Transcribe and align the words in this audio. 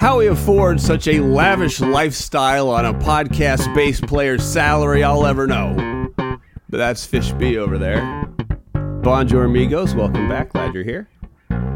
how 0.00 0.18
he 0.18 0.28
affords 0.28 0.82
such 0.82 1.06
a 1.08 1.20
lavish 1.20 1.78
lifestyle 1.78 2.70
on 2.70 2.86
a 2.86 2.94
podcast 2.94 3.72
bass 3.74 4.00
player's 4.00 4.42
salary 4.42 5.04
I'll 5.04 5.26
ever 5.26 5.46
know. 5.46 6.08
But 6.16 6.78
that's 6.78 7.04
Fish 7.04 7.32
B 7.32 7.58
over 7.58 7.76
there. 7.76 8.24
Bonjour, 8.72 9.44
amigos. 9.44 9.94
Welcome 9.94 10.26
back. 10.26 10.54
Glad 10.54 10.72
you're 10.72 10.84
here. 10.84 11.10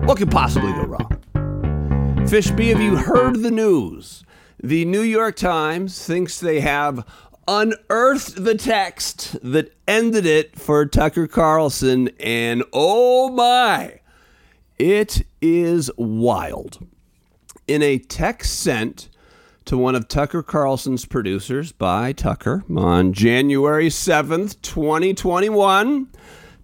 What 0.07 0.17
could 0.17 0.31
possibly 0.31 0.73
go 0.73 0.85
wrong? 0.85 2.27
Fish 2.27 2.51
B, 2.51 2.69
have 2.69 2.81
you 2.81 2.97
heard 2.97 3.43
the 3.43 3.51
news? 3.51 4.25
The 4.63 4.87
New 4.87 5.03
York 5.03 5.37
Times 5.37 6.03
thinks 6.07 6.41
they 6.41 6.61
have 6.61 7.07
unearthed 7.47 8.43
the 8.43 8.55
text 8.55 9.37
that 9.43 9.77
ended 9.87 10.25
it 10.25 10.59
for 10.59 10.87
Tucker 10.87 11.27
Carlson, 11.27 12.09
and 12.19 12.65
oh 12.73 13.29
my, 13.29 14.01
it 14.79 15.27
is 15.43 15.91
wild. 15.99 16.79
In 17.67 17.83
a 17.83 17.99
text 17.99 18.61
sent 18.61 19.09
to 19.65 19.79
one 19.79 19.95
of 19.95 20.07
Tucker 20.07 20.43
Carlson's 20.43 21.07
producers 21.07 21.73
by 21.73 22.13
Tucker 22.13 22.63
on 22.77 23.15
January 23.15 23.89
7th, 23.89 24.61
2021, 24.61 26.09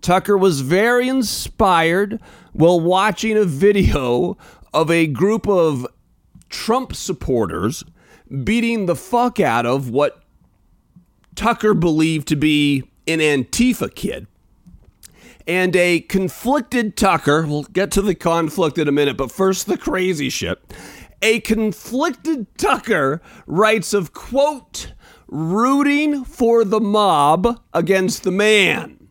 Tucker 0.02 0.36
was 0.36 0.60
very 0.60 1.08
inspired 1.08 2.20
while 2.52 2.78
watching 2.78 3.38
a 3.38 3.46
video 3.46 4.36
of 4.74 4.90
a 4.90 5.06
group 5.06 5.48
of 5.48 5.86
Trump 6.50 6.94
supporters 6.94 7.82
beating 8.44 8.84
the 8.84 8.96
fuck 8.96 9.40
out 9.40 9.64
of 9.64 9.88
what 9.88 10.22
Tucker 11.34 11.72
believed 11.72 12.28
to 12.28 12.36
be 12.36 12.84
an 13.06 13.20
Antifa 13.20 13.94
kid. 13.94 14.26
And 15.46 15.74
a 15.74 16.00
conflicted 16.00 16.96
Tucker, 16.96 17.46
we'll 17.46 17.64
get 17.64 17.90
to 17.92 18.02
the 18.02 18.14
conflict 18.14 18.78
in 18.78 18.88
a 18.88 18.92
minute, 18.92 19.16
but 19.16 19.32
first 19.32 19.66
the 19.66 19.78
crazy 19.78 20.28
shit. 20.28 20.58
A 21.22 21.40
conflicted 21.40 22.46
Tucker 22.56 23.20
writes 23.46 23.92
of, 23.92 24.12
quote, 24.12 24.92
rooting 25.28 26.24
for 26.24 26.64
the 26.64 26.80
mob 26.80 27.60
against 27.72 28.22
the 28.22 28.30
man, 28.30 29.08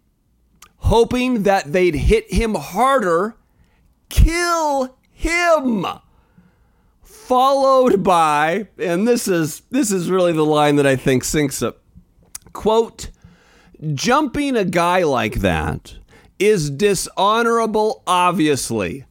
hoping 0.78 1.44
that 1.44 1.72
they'd 1.72 1.96
hit 1.96 2.32
him 2.32 2.56
harder, 2.56 3.36
kill 4.10 4.98
him. 5.12 5.86
Followed 7.04 8.04
by 8.04 8.68
and 8.80 9.08
this 9.08 9.28
is 9.28 9.62
this 9.70 9.92
is 9.92 10.10
really 10.10 10.34
the 10.34 10.44
line 10.44 10.78
that 10.78 10.88
I 10.88 10.96
think 10.96 11.24
sinks 11.24 11.62
it. 11.62 11.78
Quote, 12.54 13.12
jumping 13.94 14.56
a 14.56 14.66
guy 14.66 15.04
like 15.04 15.36
that 15.36 15.96
is 16.40 16.70
dishonorable, 16.70 18.02
obviously. 18.08 19.06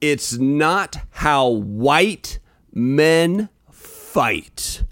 It's 0.00 0.38
not 0.38 0.96
how 1.10 1.48
white 1.48 2.38
men 2.72 3.50
fight. 3.70 4.82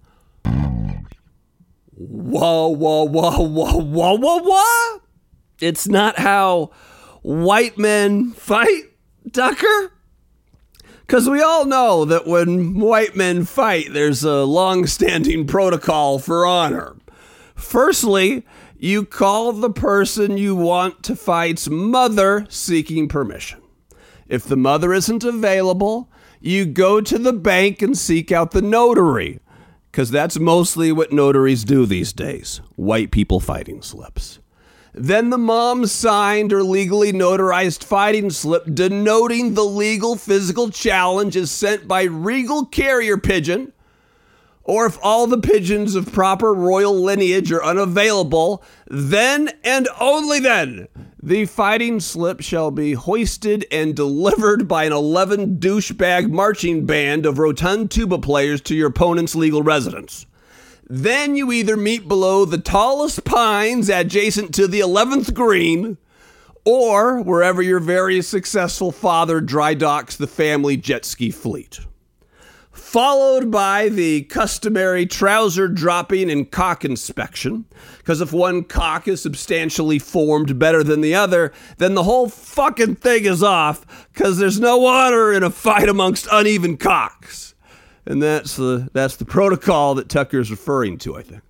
Whoa, 1.95 2.69
whoa, 2.69 3.05
whoa, 3.05 3.49
whoa, 3.49 3.81
whoa, 3.81 4.17
whoa, 4.19 4.39
whoa. 4.45 5.03
It's 5.61 5.89
not 5.89 6.19
how 6.19 6.71
white 7.23 7.79
men 7.79 8.33
fight, 8.33 8.93
Tucker. 9.33 9.93
Because 11.01 11.29
we 11.29 11.41
all 11.41 11.65
know 11.65 12.05
that 12.05 12.27
when 12.27 12.79
white 12.79 13.17
men 13.17 13.47
fight, 13.47 13.93
there's 13.93 14.23
a 14.23 14.45
long 14.45 14.87
standing 14.87 15.47
protocol 15.47 16.19
for 16.19 16.45
honor. 16.45 16.97
Firstly, 17.55 18.45
you 18.79 19.05
call 19.05 19.53
the 19.53 19.71
person 19.71 20.37
you 20.37 20.55
want 20.55 21.03
to 21.03 21.17
fight's 21.17 21.69
mother 21.69 22.47
seeking 22.49 23.09
permission. 23.09 23.61
If 24.29 24.45
the 24.45 24.57
mother 24.57 24.93
isn't 24.93 25.25
available, 25.25 26.09
you 26.41 26.65
go 26.65 27.01
to 27.01 27.19
the 27.19 27.33
bank 27.33 27.83
and 27.83 27.99
seek 27.99 28.31
out 28.31 28.53
the 28.53 28.63
notary, 28.63 29.41
because 29.91 30.11
that's 30.11 30.39
mostly 30.39 30.93
what 30.93 31.11
notaries 31.11 31.65
do 31.65 31.87
these 31.87 32.13
days 32.13 32.61
white 32.77 33.11
people 33.11 33.41
fighting 33.41 33.83
slips. 33.83 34.39
Then 34.95 35.31
the 35.31 35.39
mom 35.39 35.87
signed 35.87 36.53
or 36.53 36.63
legally 36.63 37.13
notarized 37.13 37.85
fighting 37.85 38.31
slip 38.31 38.65
denoting 38.73 39.55
the 39.55 39.65
legal 39.65 40.17
physical 40.17 40.71
challenge 40.71 41.37
is 41.37 41.51
sent 41.51 41.89
by 41.89 42.05
regal 42.05 42.65
carrier 42.65 43.17
pigeon 43.17 43.73
or 44.69 44.85
if 44.85 44.99
all 45.03 45.27
the 45.27 45.39
pigeons 45.39 45.95
of 45.95 46.13
proper 46.13 46.53
royal 46.53 46.95
lineage 46.95 47.51
are 47.51 47.65
unavailable, 47.65 48.63
then 48.87 49.51
and 49.65 49.89
only 49.99 50.39
then 50.39 50.87
the 51.23 51.47
fighting 51.47 51.99
slip 51.99 52.43
shall 52.43 52.71
be 52.71 52.93
hoisted 52.93 53.65
and 53.73 53.97
delivered 53.97 54.69
by 54.69 54.85
an 54.85 54.93
11 54.93 55.59
douchebag 55.59 56.31
marching 56.31 56.85
band 56.85 57.25
of 57.25 57.39
rotund 57.39 57.91
tuba 57.91 58.19
players 58.19 58.61
to 58.61 58.75
your 58.75 58.89
opponent's 58.89 59.35
legal 59.35 59.63
residence. 59.63 60.27
Then 60.87 61.35
you 61.35 61.51
either 61.51 61.77
meet 61.77 62.07
below 62.07 62.45
the 62.45 62.59
tallest 62.59 63.25
pines 63.25 63.89
adjacent 63.89 64.55
to 64.57 64.67
the 64.67 64.81
11th 64.81 65.33
green, 65.33 65.97
or 66.67 67.23
wherever 67.23 67.63
your 67.63 67.81
very 67.81 68.21
successful 68.21 68.93
father 68.93 69.41
dry 69.41 69.73
docks 69.73 70.17
the 70.17 70.27
family 70.27 70.77
jet 70.77 71.07
ski 71.07 71.31
fleet 71.31 71.81
followed 72.89 73.51
by 73.51 73.91
the 73.91 74.23
customary 74.23 75.05
trouser 75.05 75.69
dropping 75.69 76.31
and 76.31 76.51
cock 76.51 76.87
inspection. 76.87 77.67
Because 77.99 78.23
if 78.23 78.33
one 78.33 78.65
cock 78.65 79.07
is 79.07 79.21
substantially 79.21 79.99
formed 79.99 80.59
better 80.59 80.83
than 80.83 81.03
the 81.03 81.15
other, 81.15 81.53
then 81.77 81.95
the 81.95 82.05
whole 82.05 82.31
fucking 82.31 82.95
thing 82.97 83.27
is 83.27 83.43
off 83.43 84.09
because 84.13 84.39
there's 84.39 84.59
no 84.59 84.87
honor 84.87 85.31
in 85.35 85.43
a 85.43 85.51
fight 85.51 85.89
amongst 85.89 86.27
uneven 86.33 86.79
cocks. 86.79 87.55
And 88.07 88.23
that's 88.23 88.57
the, 88.57 88.89
that's 88.95 89.17
the 89.17 89.27
protocol 89.27 89.95
that 89.97 90.09
Tucker's 90.09 90.51
referring 90.51 90.97
to, 90.99 91.15
I 91.15 91.23
think. 91.23 91.43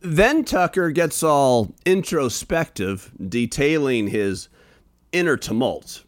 Then 0.00 0.44
Tucker 0.44 0.90
gets 0.90 1.22
all 1.22 1.72
introspective, 1.86 3.12
detailing 3.24 4.08
his 4.08 4.48
inner 5.12 5.36
tumult. 5.36 6.03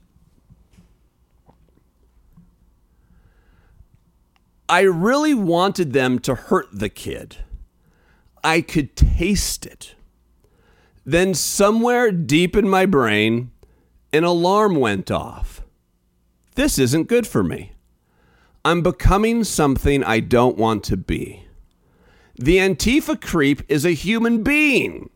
I 4.68 4.80
really 4.80 5.34
wanted 5.34 5.92
them 5.92 6.18
to 6.20 6.34
hurt 6.34 6.68
the 6.72 6.88
kid. 6.88 7.36
I 8.42 8.60
could 8.60 8.96
taste 8.96 9.64
it. 9.64 9.94
Then, 11.04 11.34
somewhere 11.34 12.10
deep 12.10 12.56
in 12.56 12.68
my 12.68 12.84
brain, 12.84 13.52
an 14.12 14.24
alarm 14.24 14.76
went 14.76 15.10
off. 15.10 15.62
This 16.56 16.78
isn't 16.78 17.08
good 17.08 17.26
for 17.26 17.44
me. 17.44 17.72
I'm 18.64 18.82
becoming 18.82 19.44
something 19.44 20.02
I 20.02 20.18
don't 20.18 20.56
want 20.56 20.82
to 20.84 20.96
be. 20.96 21.44
The 22.34 22.56
Antifa 22.56 23.20
creep 23.20 23.62
is 23.68 23.84
a 23.84 23.92
human 23.92 24.42
being. 24.42 25.10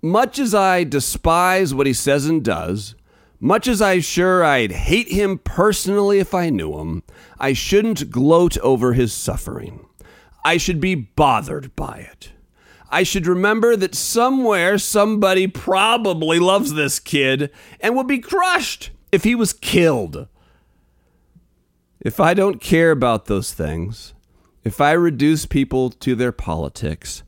Much 0.00 0.38
as 0.38 0.54
I 0.54 0.84
despise 0.84 1.74
what 1.74 1.86
he 1.86 1.92
says 1.92 2.24
and 2.24 2.42
does, 2.42 2.94
much 3.40 3.66
as 3.66 3.80
I 3.80 4.00
sure 4.00 4.44
I'd 4.44 4.70
hate 4.70 5.08
him 5.08 5.38
personally 5.38 6.18
if 6.18 6.34
I 6.34 6.50
knew 6.50 6.78
him, 6.78 7.02
I 7.38 7.54
shouldn't 7.54 8.10
gloat 8.10 8.58
over 8.58 8.92
his 8.92 9.14
suffering. 9.14 9.86
I 10.44 10.58
should 10.58 10.80
be 10.80 10.94
bothered 10.94 11.74
by 11.74 12.06
it. 12.10 12.32
I 12.90 13.02
should 13.02 13.26
remember 13.26 13.76
that 13.76 13.94
somewhere 13.94 14.76
somebody 14.76 15.46
probably 15.46 16.38
loves 16.38 16.74
this 16.74 16.98
kid 16.98 17.50
and 17.80 17.96
would 17.96 18.08
be 18.08 18.18
crushed 18.18 18.90
if 19.10 19.24
he 19.24 19.34
was 19.34 19.52
killed. 19.52 20.28
If 22.00 22.20
I 22.20 22.34
don't 22.34 22.60
care 22.60 22.90
about 22.90 23.26
those 23.26 23.52
things, 23.52 24.12
if 24.64 24.80
I 24.80 24.92
reduce 24.92 25.46
people 25.46 25.90
to 25.90 26.14
their 26.14 26.32
politics, 26.32 27.22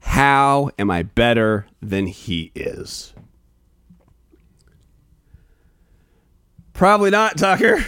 how 0.00 0.70
am 0.78 0.90
I 0.90 1.02
better 1.02 1.66
than 1.82 2.06
he 2.06 2.52
is? 2.54 3.12
Probably 6.78 7.10
not, 7.10 7.36
Tucker. 7.36 7.84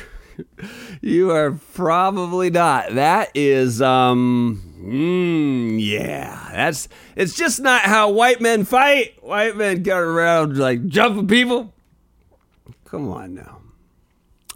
you 1.00 1.30
are 1.30 1.52
probably 1.74 2.50
not. 2.50 2.92
That 2.96 3.30
is, 3.36 3.80
um, 3.80 4.60
mm, 4.82 5.78
yeah, 5.80 6.50
that's, 6.50 6.88
it's 7.14 7.36
just 7.36 7.60
not 7.60 7.82
how 7.82 8.10
white 8.10 8.40
men 8.40 8.64
fight. 8.64 9.22
White 9.22 9.56
men 9.56 9.84
go 9.84 9.96
around 9.96 10.58
like 10.58 10.88
jumping 10.88 11.28
people. 11.28 11.72
Come 12.84 13.08
on 13.12 13.32
now. 13.32 13.60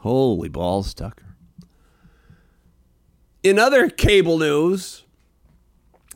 Holy 0.01 0.49
balls, 0.49 0.95
Tucker. 0.95 1.37
In 3.45 3.57
other 3.61 3.89
cable 3.89 4.39
news, 4.39 5.05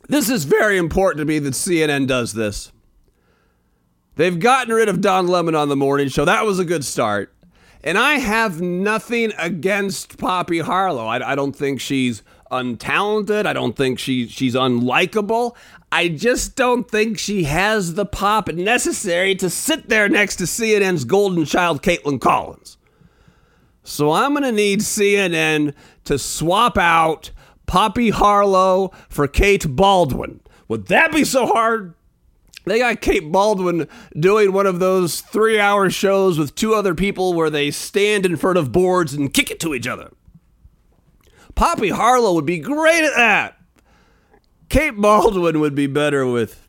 this 0.09 0.29
is 0.29 0.43
very 0.43 0.77
important 0.77 1.19
to 1.19 1.25
me 1.25 1.39
that 1.39 1.53
CNN 1.53 2.05
does 2.05 2.33
this. 2.33 2.73
They've 4.17 4.37
gotten 4.37 4.73
rid 4.73 4.89
of 4.89 4.99
Don 4.99 5.27
Lemon 5.27 5.55
on 5.55 5.69
the 5.69 5.77
morning 5.77 6.09
show. 6.09 6.25
That 6.25 6.45
was 6.45 6.59
a 6.59 6.65
good 6.65 6.83
start. 6.83 7.33
And 7.83 7.97
I 7.97 8.15
have 8.15 8.61
nothing 8.61 9.31
against 9.37 10.17
Poppy 10.17 10.59
Harlow. 10.59 11.05
I, 11.05 11.31
I 11.31 11.35
don't 11.35 11.55
think 11.55 11.79
she's 11.79 12.23
untalented. 12.51 13.45
I 13.45 13.53
don't 13.53 13.75
think 13.75 13.99
she 13.99 14.27
she's 14.27 14.55
unlikable. 14.55 15.55
I 15.91 16.09
just 16.09 16.55
don't 16.55 16.89
think 16.89 17.17
she 17.17 17.43
has 17.45 17.95
the 17.95 18.05
pop 18.05 18.49
necessary 18.49 19.33
to 19.35 19.49
sit 19.49 19.89
there 19.89 20.09
next 20.09 20.35
to 20.37 20.43
CNN's 20.43 21.05
golden 21.05 21.45
child, 21.45 21.81
Kaitlan 21.81 22.21
Collins. 22.21 22.77
So 23.83 24.11
I'm 24.11 24.33
going 24.33 24.43
to 24.43 24.51
need 24.51 24.81
CNN 24.81 25.73
to 26.03 26.19
swap 26.19 26.77
out 26.77 27.31
Poppy 27.65 28.11
Harlow 28.11 28.91
for 29.09 29.27
Kate 29.27 29.63
Bolduan. 29.63 30.41
Would 30.67 30.87
that 30.87 31.11
be 31.11 31.23
so 31.23 31.47
hard? 31.47 31.95
They 32.69 32.77
got 32.77 33.01
Kate 33.01 33.23
Bolduan 33.23 33.89
doing 34.13 34.53
one 34.53 34.67
of 34.67 34.77
those 34.77 35.21
three 35.21 35.59
hour 35.59 35.89
shows 35.89 36.37
with 36.37 36.53
two 36.53 36.75
other 36.75 36.93
people 36.93 37.33
where 37.33 37.49
they 37.49 37.71
stand 37.71 38.27
in 38.27 38.37
front 38.37 38.59
of 38.59 38.71
boards 38.71 39.15
and 39.15 39.33
kick 39.33 39.49
it 39.49 39.59
to 39.61 39.73
each 39.73 39.87
other. 39.87 40.11
Poppy 41.55 41.89
Harlow 41.89 42.35
would 42.35 42.45
be 42.45 42.59
great 42.59 43.03
at 43.03 43.15
that. 43.15 43.57
Kate 44.69 44.93
Bolduan 44.93 45.59
would 45.59 45.73
be 45.73 45.87
better 45.87 46.27
with 46.27 46.67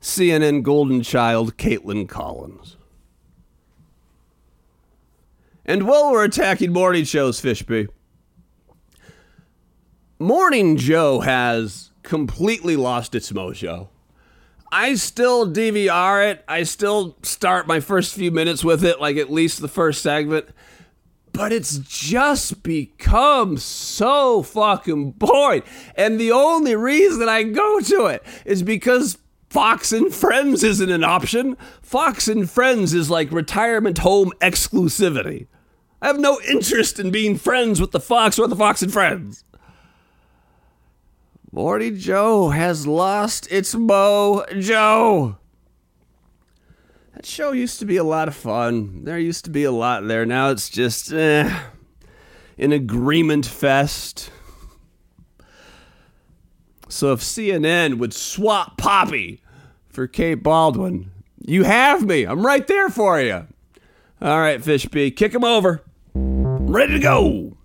CNN 0.00 0.64
Golden 0.64 1.02
Child 1.02 1.56
Kaitlan 1.56 2.08
Collins. 2.08 2.76
And 5.64 5.86
while 5.86 6.10
we're 6.10 6.24
attacking 6.24 6.72
morning 6.72 7.04
shows, 7.04 7.40
Fishby, 7.40 7.86
Morning 10.18 10.76
Joe 10.76 11.20
has 11.20 11.92
completely 12.02 12.74
lost 12.74 13.14
its 13.14 13.30
mojo. 13.30 13.90
I 14.72 14.94
still 14.94 15.50
DVR 15.50 16.30
it. 16.30 16.44
I 16.46 16.62
still 16.62 17.16
start 17.22 17.66
my 17.66 17.80
first 17.80 18.14
few 18.14 18.30
minutes 18.30 18.64
with 18.64 18.84
it, 18.84 19.00
like 19.00 19.16
at 19.16 19.30
least 19.30 19.60
the 19.60 19.68
first 19.68 20.02
segment. 20.02 20.46
But 21.32 21.52
it's 21.52 21.78
just 21.78 22.62
become 22.62 23.56
so 23.56 24.42
fucking 24.42 25.12
boring. 25.12 25.62
And 25.94 26.20
the 26.20 26.32
only 26.32 26.76
reason 26.76 27.28
I 27.28 27.44
go 27.44 27.80
to 27.80 28.06
it 28.06 28.24
is 28.44 28.62
because 28.62 29.18
Fox 29.48 29.92
and 29.92 30.14
Friends 30.14 30.62
isn't 30.62 30.90
an 30.90 31.04
option. 31.04 31.56
Fox 31.82 32.28
and 32.28 32.48
Friends 32.48 32.94
is 32.94 33.10
like 33.10 33.32
retirement 33.32 33.98
home 33.98 34.32
exclusivity. 34.40 35.46
I 36.02 36.06
have 36.06 36.18
no 36.18 36.40
interest 36.48 36.98
in 36.98 37.10
being 37.10 37.36
friends 37.36 37.80
with 37.80 37.90
the 37.90 38.00
Fox 38.00 38.38
or 38.38 38.46
the 38.46 38.56
Fox 38.56 38.82
and 38.82 38.92
Friends. 38.92 39.44
Morning 41.52 41.96
Joe 41.96 42.50
has 42.50 42.86
lost 42.86 43.50
its 43.50 43.74
mojo. 43.74 45.36
That 47.12 47.26
show 47.26 47.50
used 47.50 47.80
to 47.80 47.84
be 47.84 47.96
a 47.96 48.04
lot 48.04 48.28
of 48.28 48.36
fun. 48.36 49.02
There 49.02 49.18
used 49.18 49.44
to 49.46 49.50
be 49.50 49.64
a 49.64 49.72
lot 49.72 50.06
there. 50.06 50.24
Now 50.24 50.50
it's 50.50 50.68
just 50.68 51.12
eh, 51.12 51.52
an 52.56 52.70
agreement 52.70 53.46
fest. 53.46 54.30
So 56.88 57.12
if 57.12 57.20
CNN 57.20 57.98
would 57.98 58.14
swap 58.14 58.78
Poppy 58.78 59.42
for 59.88 60.06
Kate 60.06 60.44
Bolduan, 60.44 61.08
you 61.44 61.64
have 61.64 62.06
me. 62.06 62.22
I'm 62.22 62.46
right 62.46 62.66
there 62.68 62.90
for 62.90 63.20
you. 63.20 63.48
All 64.22 64.38
right, 64.38 64.60
Fishby, 64.60 65.16
kick 65.16 65.34
him 65.34 65.42
over. 65.42 65.82
I'm 66.14 66.70
ready 66.70 66.92
to 66.92 67.00
go. 67.00 67.56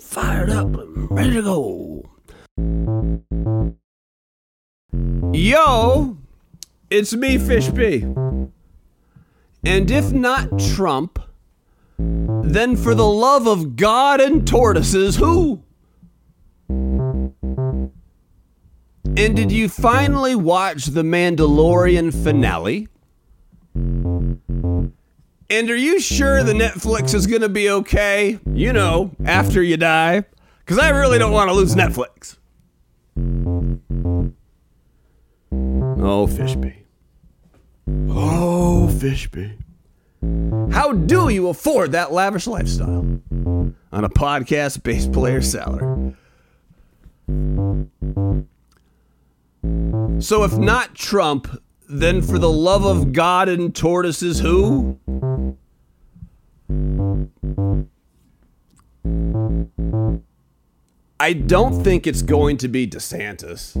Fired 0.00 0.50
up, 0.50 0.66
ready 0.72 1.34
to 1.34 1.42
go. 1.42 1.91
Yo, 5.32 6.18
it's 6.90 7.14
me, 7.14 7.38
Fishby. 7.38 8.50
And 9.64 9.90
if 9.90 10.12
not 10.12 10.58
Trump, 10.58 11.18
then 11.98 12.76
for 12.76 12.94
the 12.94 13.06
love 13.06 13.46
of 13.46 13.76
God 13.76 14.20
and 14.20 14.46
tortoises, 14.46 15.16
who? 15.16 15.62
And 16.68 17.32
did 19.36 19.52
you 19.52 19.68
finally 19.68 20.34
watch 20.34 20.86
the 20.86 21.02
Mandalorian 21.02 22.12
finale? 22.12 22.88
And 23.74 24.92
are 25.50 25.76
you 25.76 26.00
sure 26.00 26.42
the 26.42 26.52
Netflix 26.52 27.14
is 27.14 27.26
going 27.26 27.42
to 27.42 27.48
be 27.48 27.68
okay? 27.68 28.38
You 28.52 28.72
know, 28.72 29.12
after 29.24 29.62
you 29.62 29.76
die? 29.76 30.24
Because 30.60 30.78
I 30.78 30.90
really 30.90 31.18
don't 31.18 31.32
want 31.32 31.50
to 31.50 31.54
lose 31.54 31.74
Netflix. 31.74 32.36
Oh, 36.04 36.26
Fishby. 36.26 36.74
Oh, 38.10 38.88
Fishby. 38.90 39.56
How 40.72 40.92
do 40.92 41.28
you 41.28 41.48
afford 41.48 41.92
that 41.92 42.12
lavish 42.12 42.48
lifestyle 42.48 43.20
on 43.30 44.04
a 44.04 44.08
podcast 44.08 44.82
bass 44.82 45.06
player 45.06 45.40
salary? 45.40 46.16
So, 50.20 50.42
if 50.42 50.58
not 50.58 50.96
Trump, 50.96 51.62
then 51.88 52.20
for 52.20 52.38
the 52.38 52.50
love 52.50 52.84
of 52.84 53.12
God 53.12 53.48
and 53.48 53.72
tortoises, 53.72 54.40
who? 54.40 54.98
I 61.20 61.32
don't 61.32 61.84
think 61.84 62.08
it's 62.08 62.22
going 62.22 62.56
to 62.56 62.66
be 62.66 62.88
DeSantis. 62.88 63.76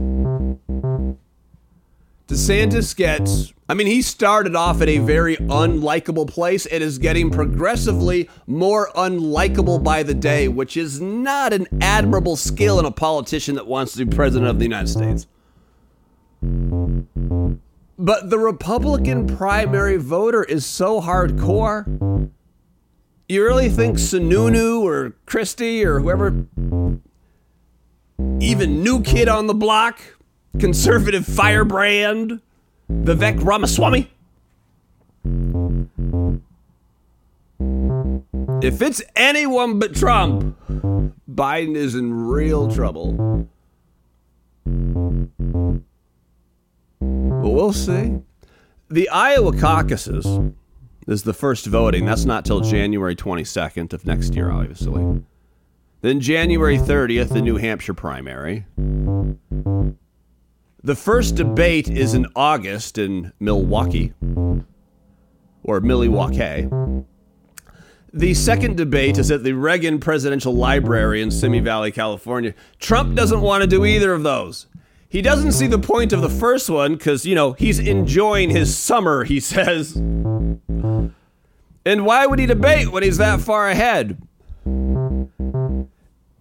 DeSantis 2.32 2.96
gets, 2.96 3.52
I 3.68 3.74
mean, 3.74 3.86
he 3.86 4.00
started 4.00 4.56
off 4.56 4.80
at 4.80 4.88
a 4.88 4.96
very 4.96 5.36
unlikable 5.36 6.26
place 6.26 6.64
and 6.64 6.82
is 6.82 6.96
getting 6.96 7.30
progressively 7.30 8.30
more 8.46 8.88
unlikable 8.96 9.84
by 9.84 10.02
the 10.02 10.14
day, 10.14 10.48
which 10.48 10.78
is 10.78 10.98
not 10.98 11.52
an 11.52 11.66
admirable 11.82 12.36
skill 12.36 12.78
in 12.80 12.86
a 12.86 12.90
politician 12.90 13.54
that 13.56 13.66
wants 13.66 13.92
to 13.92 14.06
be 14.06 14.16
president 14.16 14.48
of 14.48 14.58
the 14.58 14.64
United 14.64 14.88
States. 14.88 15.26
But 17.98 18.30
the 18.30 18.38
Republican 18.38 19.26
primary 19.26 19.98
voter 19.98 20.42
is 20.42 20.64
so 20.64 21.02
hardcore. 21.02 22.30
You 23.28 23.44
really 23.44 23.68
think 23.68 23.98
Sununu 23.98 24.80
or 24.80 25.16
Christie 25.26 25.84
or 25.84 26.00
whoever, 26.00 26.46
even 28.40 28.82
new 28.82 29.02
kid 29.02 29.28
on 29.28 29.46
the 29.48 29.54
block, 29.54 30.00
conservative 30.58 31.26
firebrand, 31.26 32.40
Vivek 32.90 33.42
Ramaswamy? 33.44 34.10
If 38.62 38.80
it's 38.80 39.02
anyone 39.16 39.78
but 39.78 39.94
Trump, 39.94 40.56
Biden 41.30 41.76
is 41.76 41.94
in 41.94 42.12
real 42.12 42.70
trouble. 42.70 43.48
But 47.00 47.50
we'll 47.50 47.72
see. 47.72 48.20
The 48.88 49.08
Iowa 49.08 49.56
caucuses 49.56 50.26
is 51.08 51.22
the 51.24 51.32
first 51.32 51.66
voting. 51.66 52.04
That's 52.04 52.24
not 52.24 52.44
till 52.44 52.60
January 52.60 53.16
22nd 53.16 53.92
of 53.92 54.06
next 54.06 54.34
year, 54.34 54.50
obviously. 54.50 55.22
Then 56.02 56.20
January 56.20 56.78
30th, 56.78 57.30
the 57.30 57.42
New 57.42 57.56
Hampshire 57.56 57.94
primary. 57.94 58.66
The 60.84 60.96
first 60.96 61.36
debate 61.36 61.88
is 61.88 62.12
in 62.12 62.26
August 62.34 62.98
in 62.98 63.32
Milwaukee 63.38 64.12
or 65.62 65.80
Milwaukee. 65.80 66.68
The 68.12 68.34
second 68.34 68.76
debate 68.76 69.16
is 69.16 69.30
at 69.30 69.44
the 69.44 69.52
Reagan 69.52 70.00
Presidential 70.00 70.52
Library 70.52 71.22
in 71.22 71.30
Simi 71.30 71.60
Valley, 71.60 71.92
California. 71.92 72.52
Trump 72.80 73.14
doesn't 73.14 73.42
want 73.42 73.62
to 73.62 73.68
do 73.68 73.84
either 73.84 74.12
of 74.12 74.24
those. 74.24 74.66
He 75.08 75.22
doesn't 75.22 75.52
see 75.52 75.68
the 75.68 75.78
point 75.78 76.12
of 76.12 76.20
the 76.20 76.28
first 76.28 76.68
one 76.68 76.94
because, 76.94 77.24
you 77.24 77.36
know, 77.36 77.52
he's 77.52 77.78
enjoying 77.78 78.50
his 78.50 78.76
summer, 78.76 79.22
he 79.22 79.38
says. 79.54 79.94
And 79.94 81.14
why 81.86 82.26
would 82.26 82.40
he 82.40 82.46
debate 82.46 82.90
when 82.90 83.04
he's 83.04 83.18
that 83.18 83.40
far 83.40 83.68
ahead? 83.68 84.20
And 84.66 85.88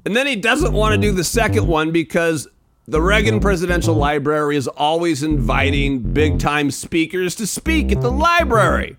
then 0.03 0.25
he 0.25 0.35
doesn't 0.35 0.73
want 0.73 0.95
to 0.95 1.01
do 1.01 1.11
the 1.11 1.23
second 1.23 1.67
one 1.67 1.91
because 1.91 2.47
the 2.87 3.01
Reagan 3.01 3.39
Presidential 3.39 3.93
uh-huh. 3.93 4.01
Library 4.01 4.57
is 4.57 4.67
always 4.67 5.23
inviting 5.23 5.99
big 5.99 6.39
time 6.39 6.71
speakers 6.71 7.35
to 7.35 7.47
speak 7.47 7.91
at 7.91 8.01
the 8.01 8.11
library. 8.11 8.97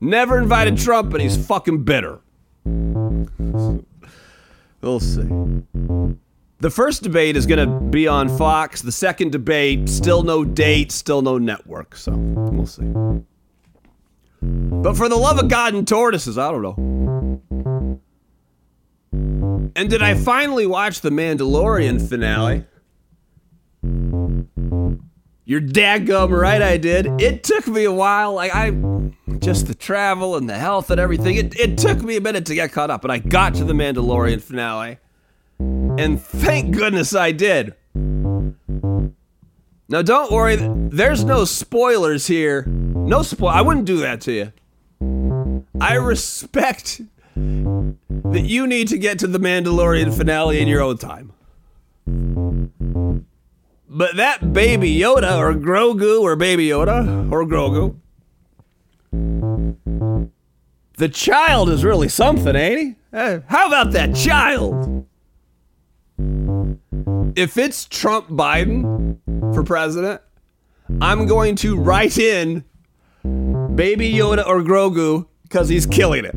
Never 0.00 0.38
invited 0.38 0.74
mm. 0.74 0.84
Trump, 0.84 1.12
and 1.12 1.22
he's 1.22 1.36
fucking 1.36 1.84
bitter. 1.84 2.20
We'll 4.80 5.00
see. 5.00 5.28
The 6.60 6.70
first 6.70 7.02
debate 7.02 7.36
is 7.36 7.46
going 7.46 7.68
to 7.68 7.80
be 7.88 8.06
on 8.06 8.28
Fox. 8.36 8.82
The 8.82 8.92
second 8.92 9.32
debate, 9.32 9.88
still 9.88 10.22
no 10.22 10.44
date, 10.44 10.92
still 10.92 11.22
no 11.22 11.38
network. 11.38 11.96
So 11.96 12.12
we'll 12.12 12.66
see. 12.66 12.92
But 14.42 14.96
for 14.96 15.08
the 15.08 15.16
love 15.16 15.38
of 15.38 15.48
God 15.48 15.74
and 15.74 15.86
tortoises, 15.86 16.38
I 16.38 16.50
don't 16.50 16.62
know. 16.62 17.90
And 19.76 19.90
did 19.90 20.02
I 20.02 20.14
finally 20.14 20.66
watch 20.66 21.00
the 21.00 21.10
Mandalorian 21.10 22.08
finale? 22.08 22.64
You're 23.82 25.60
dadgum 25.60 26.30
right, 26.30 26.62
I 26.62 26.76
did. 26.76 27.20
It 27.20 27.42
took 27.42 27.66
me 27.66 27.84
a 27.84 27.92
while. 27.92 28.34
Like 28.34 28.54
I 28.54 28.70
just 29.38 29.66
the 29.66 29.74
travel 29.74 30.36
and 30.36 30.48
the 30.48 30.58
health 30.58 30.90
and 30.90 31.00
everything. 31.00 31.36
It, 31.36 31.58
it 31.58 31.78
took 31.78 32.02
me 32.02 32.16
a 32.16 32.20
minute 32.20 32.46
to 32.46 32.54
get 32.54 32.72
caught 32.72 32.90
up, 32.90 33.02
but 33.02 33.10
I 33.10 33.18
got 33.18 33.54
to 33.54 33.64
the 33.64 33.72
Mandalorian 33.72 34.40
finale. 34.40 34.98
And 35.58 36.20
thank 36.20 36.76
goodness 36.76 37.14
I 37.14 37.32
did. 37.32 37.74
Now 39.88 40.02
don't 40.02 40.30
worry, 40.30 40.56
there's 40.56 41.24
no 41.24 41.44
spoilers 41.44 42.26
here. 42.28 42.64
No 42.66 43.22
spoil 43.22 43.48
I 43.48 43.60
wouldn't 43.60 43.86
do 43.86 43.98
that 43.98 44.20
to 44.22 44.32
you. 44.32 44.52
I 45.80 45.94
respect 45.94 47.00
that 47.34 48.42
you 48.44 48.66
need 48.66 48.88
to 48.88 48.98
get 48.98 49.18
to 49.20 49.26
the 49.26 49.40
Mandalorian 49.40 50.16
finale 50.16 50.60
in 50.60 50.68
your 50.68 50.82
own 50.82 50.98
time. 50.98 51.32
But 54.00 54.16
that 54.16 54.54
baby 54.54 54.96
Yoda 54.96 55.36
or 55.36 55.52
Grogu 55.52 56.22
or 56.22 56.34
baby 56.34 56.68
Yoda 56.68 57.30
or 57.30 57.44
Grogu, 57.44 57.96
the 60.96 61.08
child 61.10 61.68
is 61.68 61.84
really 61.84 62.08
something, 62.08 62.56
ain't 62.56 62.80
he? 62.80 62.94
Hey, 63.12 63.42
how 63.48 63.66
about 63.66 63.92
that 63.92 64.14
child? 64.14 65.06
If 67.36 67.58
it's 67.58 67.84
Trump 67.84 68.30
Biden 68.30 69.18
for 69.54 69.62
president, 69.62 70.22
I'm 71.02 71.26
going 71.26 71.56
to 71.56 71.76
write 71.76 72.16
in 72.16 72.64
Baby 73.22 74.14
Yoda 74.14 74.46
or 74.46 74.62
Grogu 74.62 75.26
because 75.42 75.68
he's 75.68 75.84
killing 75.84 76.24
it. 76.24 76.36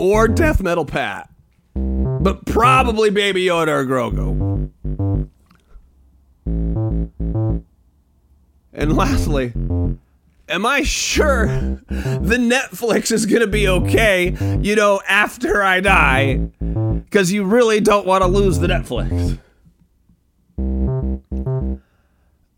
Or 0.00 0.28
Death 0.28 0.62
Metal 0.62 0.84
Pat. 0.84 1.29
But 2.20 2.44
probably 2.46 3.10
Baby 3.10 3.46
Yoda 3.46 3.68
or 3.68 3.84
Grogu. 3.86 4.70
And 8.72 8.96
lastly, 8.96 9.52
am 10.48 10.66
I 10.66 10.82
sure 10.82 11.46
the 11.88 12.36
Netflix 12.38 13.10
is 13.10 13.26
going 13.26 13.40
to 13.40 13.46
be 13.46 13.66
okay, 13.68 14.36
you 14.60 14.76
know, 14.76 15.00
after 15.08 15.62
I 15.62 15.80
die? 15.80 16.36
Because 16.36 17.32
you 17.32 17.44
really 17.44 17.80
don't 17.80 18.06
want 18.06 18.22
to 18.22 18.28
lose 18.28 18.58
the 18.58 18.68
Netflix. 18.68 19.38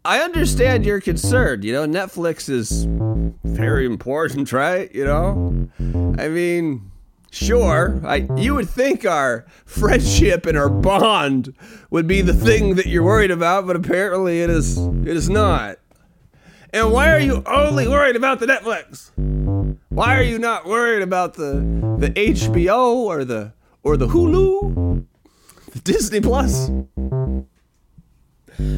I 0.05 0.19
understand 0.19 0.85
your 0.85 1.01
concern. 1.01 1.63
You 1.63 1.73
know, 1.73 1.87
Netflix 1.87 2.49
is 2.49 2.85
very 3.45 3.87
important, 3.87 4.53
right? 4.53 4.93
You 4.95 5.05
know? 5.05 5.69
I 6.19 6.29
mean, 6.29 6.92
sure, 7.33 8.01
I 8.05 8.29
you 8.37 8.55
would 8.55 8.69
think 8.69 9.05
our 9.05 9.47
friendship 9.65 10.47
and 10.47 10.57
our 10.57 10.69
bond 10.69 11.55
would 11.91 12.07
be 12.07 12.21
the 12.21 12.35
thing 12.35 12.77
that 12.77 12.87
you're 12.87 13.03
worried 13.03 13.31
about, 13.31 13.67
but 13.67 13.75
apparently 13.75 14.43
it 14.43 14.51
is 14.51 14.79
it 14.79 15.17
is 15.17 15.29
not. 15.29 15.79
And 16.73 16.93
why 16.93 17.11
are 17.11 17.19
you 17.19 17.43
only 17.47 17.89
worried 17.89 18.17
about 18.17 18.39
the 18.39 18.47
Netflix? 18.47 19.11
Why 19.89 20.17
are 20.17 20.23
you 20.23 20.39
not 20.39 20.67
worried 20.67 21.03
about 21.03 21.35
the 21.35 21.55
the 21.99 22.11
HBO 22.11 22.95
or 22.95 23.25
the 23.25 23.53
or 23.83 23.97
the 23.97 24.07
Hulu? 24.07 25.05
The 25.73 25.81
Disney 25.81 26.21
Plus? 26.21 26.69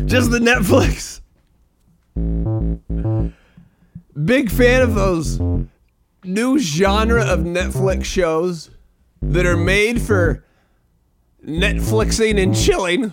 Just 0.07 0.31
the 0.31 0.39
Netflix. 0.39 1.21
Big 4.25 4.51
fan 4.51 4.83
of 4.83 4.95
those 4.95 5.41
new 6.25 6.59
genre 6.59 7.23
of 7.25 7.41
Netflix 7.41 8.05
shows 8.05 8.71
that 9.23 9.47
are 9.47 9.57
made 9.57 10.01
for 10.01 10.45
Netflixing 11.45 12.43
and 12.43 12.55
chilling. 12.55 13.13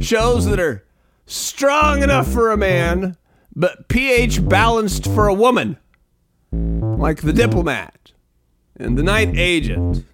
Shows 0.00 0.46
that 0.46 0.60
are 0.60 0.84
strong 1.26 2.02
enough 2.02 2.30
for 2.30 2.50
a 2.50 2.56
man, 2.56 3.16
but 3.54 3.88
pH 3.88 4.48
balanced 4.48 5.04
for 5.06 5.26
a 5.26 5.34
woman. 5.34 5.78
Like 6.52 7.22
The 7.22 7.32
Diplomat 7.32 8.12
and 8.76 8.98
The 8.98 9.02
Night 9.02 9.36
Agent. 9.36 10.04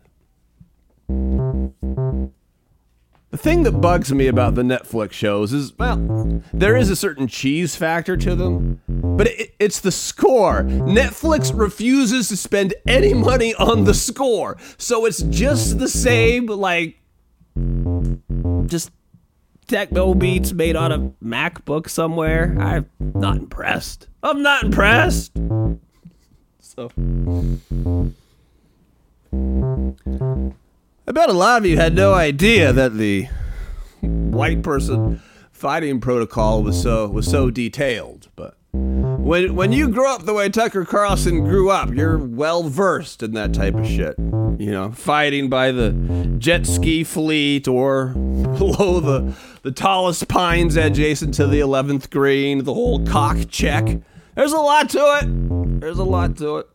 Thing 3.44 3.62
that 3.62 3.72
bugs 3.72 4.10
me 4.10 4.26
about 4.26 4.54
the 4.54 4.62
Netflix 4.62 5.12
shows 5.12 5.52
is, 5.52 5.78
well, 5.78 6.40
there 6.54 6.78
is 6.78 6.88
a 6.88 6.96
certain 6.96 7.28
cheese 7.28 7.76
factor 7.76 8.16
to 8.16 8.34
them, 8.34 8.80
but 8.88 9.26
it, 9.26 9.54
it's 9.58 9.80
the 9.80 9.92
score. 9.92 10.62
Netflix 10.62 11.52
refuses 11.54 12.28
to 12.28 12.38
spend 12.38 12.72
any 12.86 13.12
money 13.12 13.54
on 13.56 13.84
the 13.84 13.92
score, 13.92 14.56
so 14.78 15.04
it's 15.04 15.20
just 15.24 15.78
the 15.78 15.88
same, 15.88 16.46
like, 16.46 16.98
just 18.64 18.90
techno 19.66 20.14
beats 20.14 20.54
made 20.54 20.74
on 20.74 20.90
a 20.90 20.98
MacBook 21.22 21.90
somewhere. 21.90 22.56
I'm 22.58 22.88
not 22.98 23.36
impressed. 23.36 24.08
I'm 24.22 24.42
not 24.42 24.64
impressed. 24.64 25.32
So. 26.60 26.88
I 31.06 31.12
bet 31.12 31.28
a 31.28 31.34
lot 31.34 31.62
of 31.62 31.66
you 31.66 31.76
had 31.76 31.94
no 31.94 32.12
mm-hmm. 32.12 32.20
idea 32.20 32.68
mm-hmm. 32.68 32.76
that 32.76 32.94
the 32.94 33.28
white 34.00 34.62
person 34.62 35.20
fighting 35.52 36.00
protocol 36.00 36.62
was 36.62 36.80
so 36.80 37.08
was 37.08 37.26
so 37.26 37.50
detailed. 37.50 38.28
But 38.37 38.56
when 38.73 39.54
when 39.54 39.73
you 39.73 39.88
grow 39.88 40.14
up 40.14 40.25
the 40.25 40.32
way 40.32 40.49
Tucker 40.49 40.87
Carlson 40.87 41.44
grew 41.44 41.70
up, 41.70 41.90
you're 41.92 42.16
well 42.16 42.62
versed 42.62 43.23
in 43.23 43.32
that 43.32 43.52
type 43.52 43.75
of 43.75 43.87
shit. 43.87 44.16
You 44.18 44.70
know, 44.70 44.92
fighting 44.92 45.50
by 45.50 45.73
the 45.73 45.92
jet 46.38 46.66
ski 46.66 47.04
fleet 47.04 47.68
or 47.68 48.06
below 48.14 49.00
the 49.00 49.34
the 49.62 49.73
tallest 49.73 50.26
pines 50.28 50.76
adjacent 50.76 51.34
to 51.34 51.46
the 51.46 51.61
11th 51.61 52.08
green, 52.11 52.64
the 52.64 52.75
whole 52.75 53.04
cock 53.04 53.37
check. 53.50 53.87
There's 54.37 54.52
a 54.52 54.58
lot 54.58 54.88
to 54.90 55.18
it. 55.23 55.80
There's 55.80 55.99
a 55.99 56.04
lot 56.04 56.37
to 56.38 56.58
it. 56.58 56.68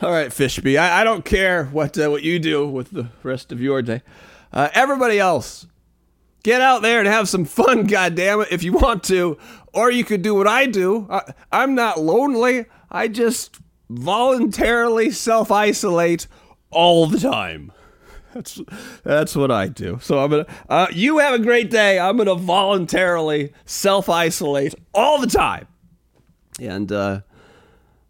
All 0.00 0.12
right, 0.12 0.28
Fishby. 0.28 0.78
I, 0.78 1.00
I 1.00 1.04
don't 1.04 1.24
care 1.24 1.64
what 1.64 1.98
uh, 1.98 2.08
what 2.08 2.22
you 2.22 2.38
do 2.38 2.68
with 2.68 2.90
the 2.90 3.08
rest 3.24 3.50
of 3.50 3.60
your 3.60 3.82
day. 3.82 4.02
Uh, 4.52 4.68
everybody 4.72 5.18
else, 5.18 5.66
get 6.44 6.60
out 6.60 6.82
there 6.82 7.00
and 7.00 7.08
have 7.08 7.28
some 7.28 7.44
fun, 7.44 7.84
goddamn 7.88 8.42
it, 8.42 8.48
if 8.52 8.62
you 8.62 8.72
want 8.74 9.02
to. 9.04 9.36
Or 9.72 9.90
you 9.90 10.04
could 10.04 10.22
do 10.22 10.36
what 10.36 10.46
I 10.46 10.66
do. 10.66 11.08
I, 11.10 11.32
I'm 11.50 11.74
not 11.74 12.00
lonely. 12.00 12.66
I 12.90 13.08
just 13.08 13.56
voluntarily 13.90 15.10
self 15.10 15.50
isolate 15.50 16.28
all 16.70 17.06
the 17.06 17.18
time. 17.18 17.72
That's 18.34 18.60
that's 19.02 19.34
what 19.34 19.50
I 19.50 19.66
do. 19.66 19.98
So 20.00 20.20
I'm 20.20 20.30
gonna. 20.30 20.46
Uh, 20.68 20.86
you 20.92 21.18
have 21.18 21.34
a 21.34 21.42
great 21.42 21.70
day. 21.70 21.98
I'm 21.98 22.16
gonna 22.16 22.36
voluntarily 22.36 23.52
self 23.64 24.08
isolate 24.08 24.76
all 24.94 25.18
the 25.18 25.26
time, 25.26 25.66
and 26.60 26.92
uh, 26.92 27.22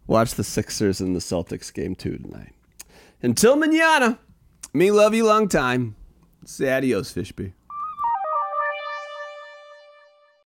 watch 0.09 0.33
the 0.33 0.43
Sixers 0.43 0.99
and 0.99 1.15
the 1.15 1.19
Celtics 1.19 1.71
game 1.71 1.95
too 1.95 2.17
tonight. 2.17 2.53
Until 3.21 3.55
manana, 3.55 4.17
me 4.73 4.91
love 4.91 5.13
you 5.13 5.25
long 5.25 5.47
time. 5.47 5.95
Say 6.45 6.75
adios, 6.75 7.13
Fishby. 7.13 7.53